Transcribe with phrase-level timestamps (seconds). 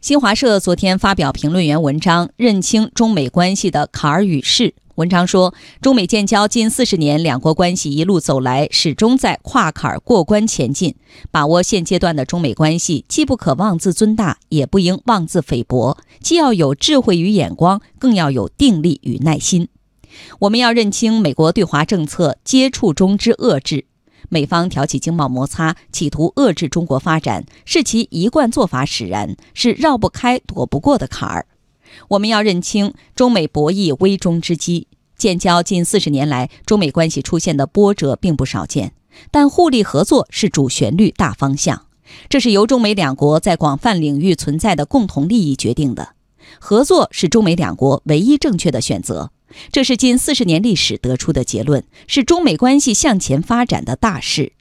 [0.00, 4.72] 新华社昨天发表评论员文章，认清中美关系的坎儿与势。
[4.94, 10.94] 文章说，中美建交近四十年，两国关系一路走来，始终在跨坎儿过关前进。
[11.30, 19.68] 把握现阶段的中美关系，既不可妄自尊大，也不应妄自菲薄，既要有智慧与眼光，更要有定力与耐心。
[20.38, 23.84] 我们要认清美国对华政策接触中之遏制。
[24.28, 31.46] 美方挑起经贸摩擦，企图遏制中国发展，是其一贯做法使然，是绕不开、躲不过的坎儿。
[32.08, 34.86] 我们要认清中美博弈危中之机。
[35.16, 38.94] 建交近四十年来，中美关系出现的波折并不少见，
[39.30, 41.86] 但互利合作是主旋律、大方向，
[42.28, 46.14] 这是由中美两国在广泛领域存在的共同利益决定的。
[46.58, 49.30] 合作是中美两国唯一正确的选择。
[49.72, 54.52] 这是近四十年历史得出的结论，是中美关系向前发展的大势。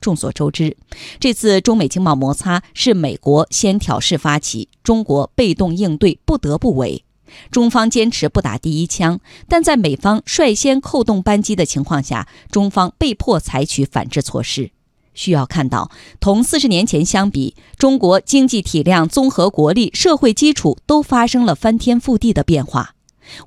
[0.00, 0.76] 众所周知，
[1.18, 7.04] 这次中美经贸摩擦是美国先挑事发起，中国被动应对，不得不为。
[7.50, 14.70] 中方坚持不打第一枪，但在美方率先扣动扳机的情况下，中方被迫采取反制措施。
[15.14, 22.94] 需要看到，同四十年前相比，中国经济体量、综合国力、社会基础都发生了翻天覆地的变化。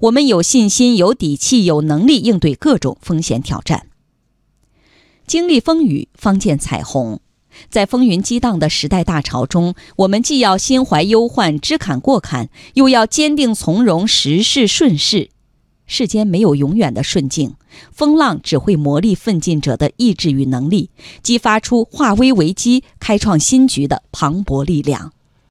[0.02, 3.88] 我们有信心、有底气、有能力应对各种风险挑战。
[5.26, 7.20] 经历风雨，方见彩虹。
[7.70, 15.30] 在风云激荡的时代大潮中，我们既要心怀忧患、知坎过坎，又要坚定从容、时势顺势。
[15.88, 17.56] 世间没有永远的顺境，
[17.92, 20.92] 风浪只会磨砺奋进者的意志与能力，
[21.24, 25.14] 激发出化危为机、开创新局的磅礴力量。